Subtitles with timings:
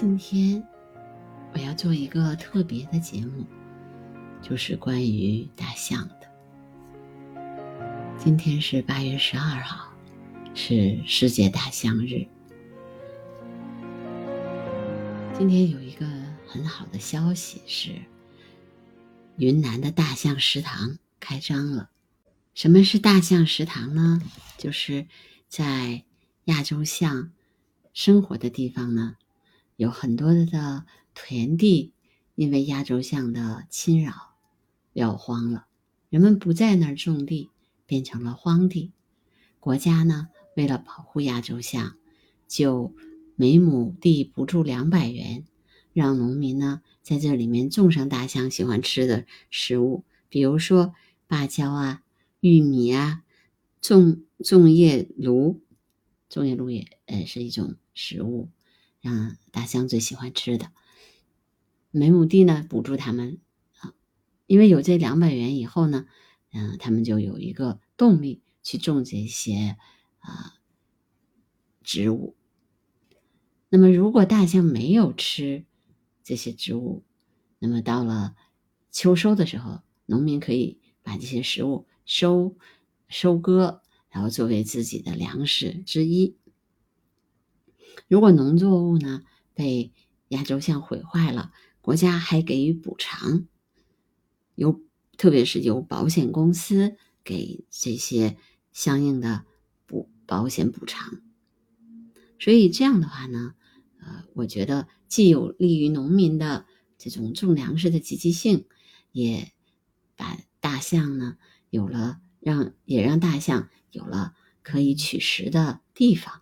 [0.00, 0.66] 今天
[1.52, 3.44] 我要做一个特别的节目，
[4.40, 6.26] 就是关于大象的。
[8.16, 9.92] 今天是八月十二号，
[10.54, 12.26] 是世界大象日。
[15.36, 16.06] 今天有一个
[16.46, 17.90] 很好的消息是，
[19.36, 21.90] 云南的大象食堂开张了。
[22.54, 24.22] 什么是大象食堂呢？
[24.56, 25.06] 就是
[25.46, 26.04] 在
[26.46, 27.32] 亚洲象
[27.92, 29.16] 生活的地方呢。
[29.80, 30.84] 有很多的
[31.14, 31.94] 田地
[32.34, 34.12] 因为亚洲象的侵扰
[34.92, 35.64] 撂荒了，
[36.10, 37.48] 人们不在那儿种地，
[37.86, 38.92] 变成了荒地。
[39.58, 41.96] 国家呢，为了保护亚洲象，
[42.46, 42.94] 就
[43.36, 45.46] 每亩地补助两百元，
[45.94, 50.92] 让农民呢在这里面种上大象喜欢吃的食物，比如说
[51.26, 52.02] 芭蕉啊、
[52.40, 53.22] 玉米啊、
[53.80, 55.62] 种种叶芦，
[56.28, 58.50] 种叶芦也呃是一种食物。
[59.00, 60.70] 让大象最喜欢吃的，
[61.90, 63.38] 每亩地呢补助他们
[63.78, 63.94] 啊，
[64.46, 66.06] 因为有这两百元以后呢，
[66.52, 69.76] 嗯，他们就有一个动力去种这些
[70.18, 70.54] 啊
[71.82, 72.36] 植物。
[73.70, 75.64] 那么，如果大象没有吃
[76.22, 77.04] 这些植物，
[77.58, 78.34] 那么到了
[78.90, 82.56] 秋收的时候，农民可以把这些食物收
[83.08, 86.36] 收割，然后作为自己的粮食之一。
[88.08, 89.22] 如果农作物呢
[89.54, 89.92] 被
[90.28, 93.46] 亚洲象毁坏了，国家还给予补偿，
[94.54, 94.80] 由
[95.16, 98.36] 特别是由保险公司给这些
[98.72, 99.44] 相应的
[99.86, 101.20] 补保险补偿。
[102.38, 103.54] 所以这样的话呢，
[103.98, 108.66] 呃，我觉得既有利于农民的这种种粮食的积极性，
[109.12, 109.52] 也
[110.16, 111.36] 把大象呢
[111.70, 116.39] 有了让也让大象有了可以取食的地方。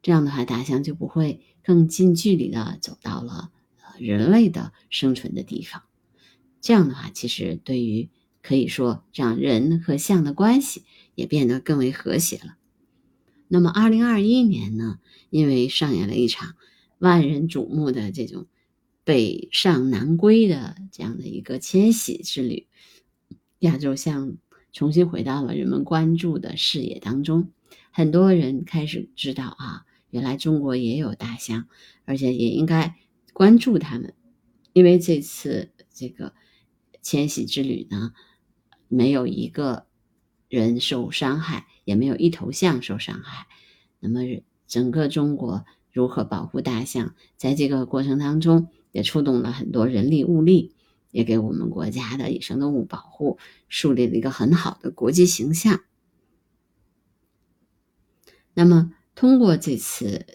[0.00, 3.50] 这样的话，大象就不会更近距离的走到了
[3.98, 5.82] 人类的生存的地方。
[6.60, 8.08] 这样的话，其实对于
[8.42, 10.84] 可以说让人和象的关系
[11.14, 12.56] 也变得更为和谐了。
[13.48, 14.98] 那么，二零二一年呢，
[15.30, 16.54] 因为上演了一场
[16.98, 18.46] 万人瞩目的这种
[19.04, 22.66] 北上南归的这样的一个迁徙之旅，
[23.58, 24.36] 亚洲象
[24.72, 27.50] 重新回到了人们关注的视野当中。
[27.90, 29.84] 很多人开始知道啊。
[30.10, 31.68] 原来中国也有大象，
[32.04, 32.96] 而且也应该
[33.34, 34.14] 关注它们，
[34.72, 36.32] 因为这次这个
[37.02, 38.12] 迁徙之旅呢，
[38.88, 39.86] 没有一个
[40.48, 43.46] 人受伤害，也没有一头象受伤害。
[44.00, 44.20] 那么，
[44.66, 50.74] 整个中国如何保护大象，在这个过程当中也触动了很多人力物力，
[51.10, 55.80] 也给我们国家的野生动物保护树立了一个很好的国际形象。
[58.54, 58.94] 那么。
[59.18, 60.26] 通过这次，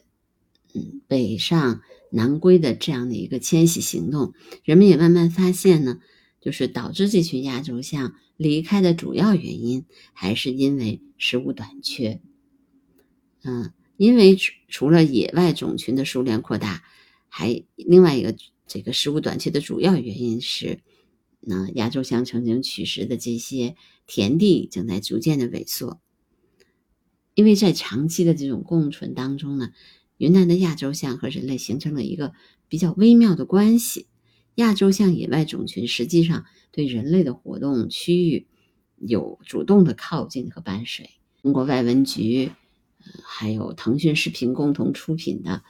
[0.73, 4.33] 嗯，北上南归的这样的一个迁徙行动，
[4.65, 6.01] 人们也慢慢发现呢，
[6.41, 12.19] 就是导致这群亚洲象离开的主要原因，还是因为食物短缺。
[13.43, 16.83] 嗯，因为除除了野外种群的数量扩大，
[17.29, 18.35] 还另外一个
[18.67, 20.81] 这个食物短缺的主要原因是，
[21.39, 26.01] 那亚洲象曾经取食的这些田地正在逐渐的萎缩。
[27.35, 29.71] 因为在长期的这种共存当中呢，
[30.17, 32.33] 云南的亚洲象和人类形成了一个
[32.67, 34.07] 比较微妙的关系。
[34.55, 38.45] 亚洲象野外种群实际上对人类的活动区域
[38.97, 41.09] 有主动的靠近和伴随。
[41.41, 42.51] 中国外文局，
[43.23, 45.63] 还有腾讯视频共同出品的《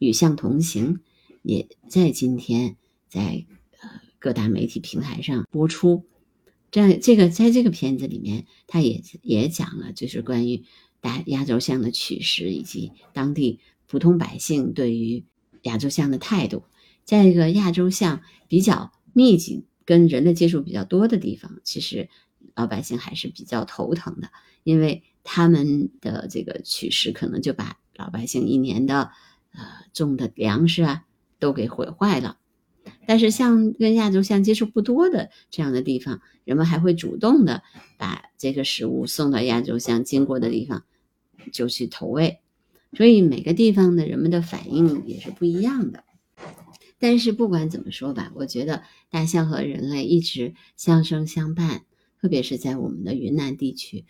[0.00, 0.94] 与象同行》，
[1.42, 2.76] 也在今天
[3.08, 3.46] 在
[3.80, 3.88] 呃
[4.18, 6.04] 各大媒体平台上播出。
[6.72, 10.64] 在，这个在这个片子里面，他也也讲了，就是关于。
[11.00, 15.24] 大亚洲象的取食，以及当地普通百姓对于
[15.62, 16.62] 亚洲象的态度，
[17.04, 22.08] 在一个亚洲象比较密集、跟人类接触比较多的地方，其实
[22.54, 24.30] 老百姓还是比较头疼的，
[24.64, 29.10] 因为他们的这个取食可能就把老百姓一年的
[29.52, 29.62] 呃
[29.92, 31.04] 种的粮食啊
[31.38, 32.38] 都给毁坏了。
[33.04, 37.64] 但是像跟亚洲象接触不多的这样的地方，人们还会主动的
[37.98, 40.84] 把这个食物送到亚洲象经过的地方，
[41.52, 42.40] 就去投喂。
[42.92, 46.04] 所以每个地方的人们的反应也是不一样的。
[46.98, 51.82] 但是不管怎么说吧，我觉得大象和人类一直相生相伴，
[52.20, 54.06] 特别是在我们的云南地区。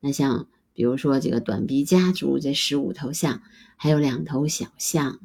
[0.00, 3.42] 那像比如说这个短鼻家族这十五头象，
[3.76, 5.18] 还有两头小象，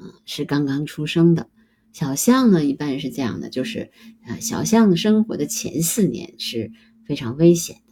[0.00, 1.48] 嗯，是刚刚出生的。
[1.92, 3.90] 小象呢，一般是这样的，就是
[4.24, 6.70] 呃，小象生活的前四年是
[7.04, 7.82] 非常危险，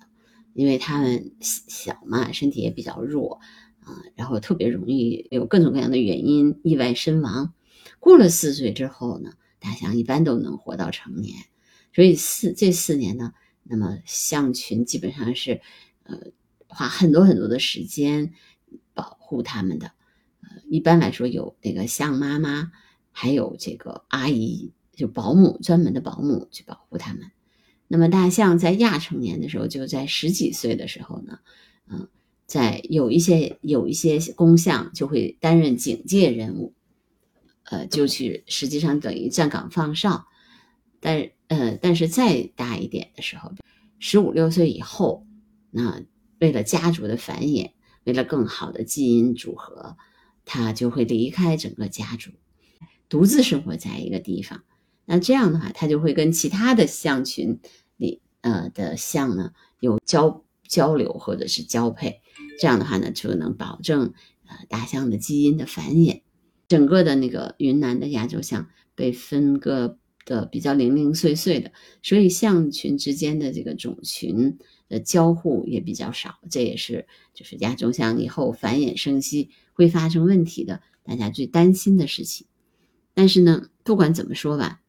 [0.55, 3.41] 因为他们小嘛，身体也比较弱，
[3.81, 7.55] 啊，然后特别容易有各种各样的原因意外身亡。
[7.99, 11.37] 过了四岁之后呢，大象一般都能活到成年。
[11.95, 13.33] 所以四这四年呢，
[13.63, 15.61] 那么象群基本上是
[16.05, 16.19] 呃
[16.67, 18.33] 花很多很多的时间
[18.95, 19.93] 保护它们的。
[20.41, 22.73] 呃，一般来说有那个象妈妈，
[23.11, 27.31] 还有这个阿姨，就保姆专门的保姆去保护它们。
[27.93, 31.41] 那么大象在亚成年的时候，就在十几岁的时候呢，
[31.91, 32.09] 嗯，
[32.47, 36.73] 在有一些有一些公象就会担任警戒任务，
[37.65, 40.27] 呃，就去实际上等于站岗放哨。
[41.01, 43.53] 但呃，但是再大一点的时候，
[43.99, 45.27] 十五六岁以后，
[45.71, 46.03] 那
[46.41, 47.73] 为了家族的繁衍，
[48.05, 49.99] 为了更好的基因组合，
[50.47, 52.31] 他就会离开整个家族，
[53.11, 54.63] 独自生活在一个地方。
[55.05, 57.61] 那这样的话，他就会跟其他的象群。
[58.43, 62.21] 呃的象呢有交交流或者是交配，
[62.61, 64.13] 这样的话呢就能保证
[64.47, 66.21] 呃大象的基因的繁衍。
[66.69, 71.73] 整个的那个云南的亚洲象被分割的比较零零碎碎的，
[72.03, 82.47] 所以象群之间的这个种群的交互也比较少，这也是就是亚洲象以后繁衍生息会发生问题的大家最担心的事情。
[83.13, 84.81] 但是呢，不管怎么说吧，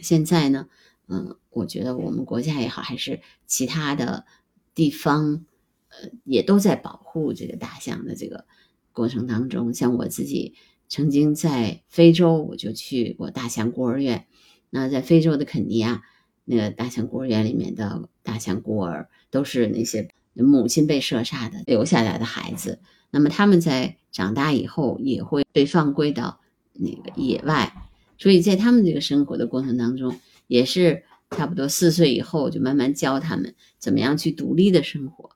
[0.00, 0.68] 现在呢。
[1.08, 4.26] 嗯，我觉得我们国家也好，还是其他的
[4.74, 5.44] 地方，
[5.88, 8.44] 呃，也都在保护这个大象的这个
[8.92, 9.72] 过程当中。
[9.72, 10.54] 像我自己
[10.88, 14.26] 曾经在非洲，我就去过大象孤儿院。
[14.70, 16.02] 那在非洲的肯尼亚，
[16.44, 22.80] 那个大象孤儿院里面的大象孤儿，都是那些母亲被射杀的留下来的孩子。
[23.10, 26.40] 那么他们在长大以后，也会被放归到
[26.72, 27.72] 那个野外。
[28.18, 35.30] 所以在他们这个生活的过程当中，也是差不多四岁以后就慢慢教他们怎么样去独立的生活。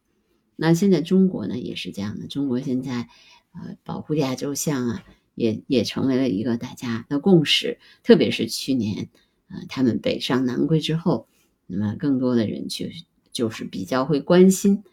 [0.57, 3.09] 那现在中国呢也是这样的，中国现在
[3.53, 5.05] 呃保护亚洲象啊，
[5.35, 7.81] 也也成为了一个大家的共识。
[8.03, 9.09] 特别是去年
[9.49, 11.27] 呃他们北上南归之后，
[11.67, 12.93] 那么更多的人去
[13.33, 14.85] 就是比较会关心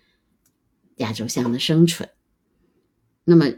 [0.95, 2.09] 亚洲象的生存。
[3.23, 3.53] 那么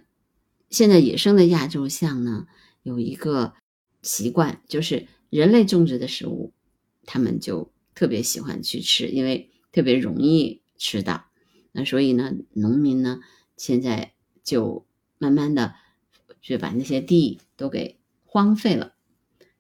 [0.69, 2.47] 现在野生的亚洲象呢
[2.83, 3.53] 有一个
[4.01, 5.07] 习惯就是。
[5.29, 6.53] 人类种植的食物，
[7.05, 11.25] 他们就特别喜欢去吃，因为特别容易吃到。
[11.71, 13.19] 那所以呢，农民呢
[13.57, 14.85] 现在就
[15.17, 15.75] 慢慢的
[16.41, 18.93] 就把那些地都给荒废了。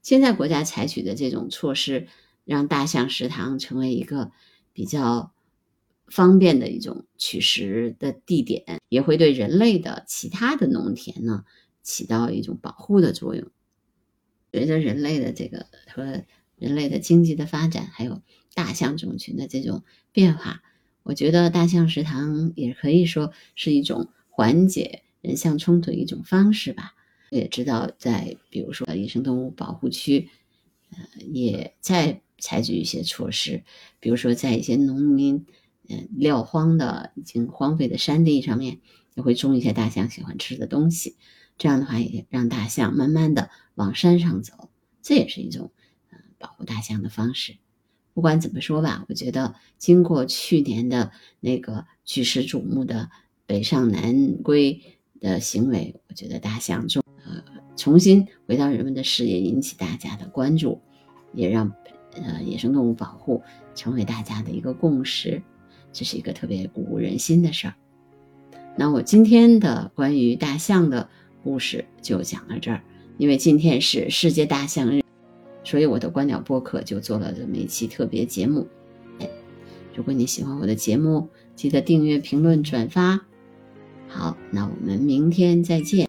[0.01, 2.07] 现在国家采取的这种措施，
[2.45, 4.31] 让大象食堂成为一个
[4.73, 5.33] 比较
[6.07, 11.43] 方便的一种取食的地点，也会对人类的其他的农田呢
[11.83, 13.51] 起到一种保护的作用。
[14.51, 16.23] 随着人类的这个和
[16.57, 18.21] 人类的经济的发展，还有
[18.53, 20.61] 大象种群的这种变化，
[21.03, 26.95] 我觉得大象食堂也可以说是一种缓解人象冲突的一种方式吧。
[27.29, 30.29] 也知道，在比如说野生动物保护区，
[30.89, 30.97] 呃，
[31.31, 33.63] 也在采取一些措施，
[33.99, 35.45] 比如说在一些农民
[35.87, 38.79] 嗯撂荒的已经荒废的山地上面，
[39.13, 41.17] 也会种一些大象喜欢吃的东西。
[41.59, 44.69] 这样的话，也让大象慢慢的往山上走，
[45.01, 45.71] 这也是一种
[46.09, 47.57] 嗯保护大象的方式。
[48.13, 51.11] 不管怎么说吧，我觉得经过去年的
[51.41, 53.09] 那个举世瞩目的
[53.45, 54.81] 北上南归
[55.19, 57.43] 的行为，我觉得大象重呃
[57.75, 60.81] 重新回到人们的视野，引起大家的关注，
[61.33, 61.73] 也让
[62.13, 63.43] 呃野生动物保护
[63.75, 65.43] 成为大家的一个共识，
[65.91, 67.75] 这是一个特别鼓舞人心的事儿。
[68.77, 71.09] 那我今天的关于大象的。
[71.43, 72.81] 故事就讲到这儿，
[73.17, 75.01] 因为今天是世界大象日，
[75.63, 78.67] 所以我的观鸟播客就做了这么一期特别节目。
[79.95, 83.19] 如果你喜欢我的节目，记得订阅、评论、转发。
[84.07, 86.08] 好，那我们明天再见。